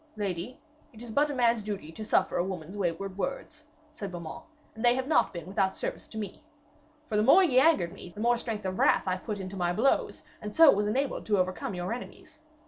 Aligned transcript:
'Lady, 0.17 0.59
it 0.93 1.03
is 1.03 1.11
but 1.11 1.29
a 1.29 1.35
man's 1.35 1.61
duty 1.61 1.91
to 1.91 2.03
suffer 2.03 2.35
a 2.35 2.43
woman's 2.43 2.75
wayward 2.75 3.19
words,' 3.19 3.65
said 3.93 4.11
Beaumains, 4.11 4.41
'and 4.73 4.83
they 4.83 4.95
have 4.95 5.07
not 5.07 5.31
been 5.31 5.45
without 5.45 5.77
service 5.77 6.07
to 6.07 6.17
me. 6.17 6.43
For 7.05 7.15
the 7.15 7.21
more 7.21 7.43
ye 7.43 7.59
angered 7.59 7.93
me 7.93 8.09
the 8.09 8.19
more 8.19 8.39
strength 8.39 8.65
of 8.65 8.79
wrath 8.79 9.07
I 9.07 9.17
put 9.17 9.39
into 9.39 9.55
my 9.55 9.73
blows, 9.73 10.23
and 10.41 10.55
so 10.55 10.71
was 10.71 10.87
enabled 10.87 11.27
to 11.27 11.37
overcome 11.37 11.75
your 11.75 11.93
enemies. 11.93 12.39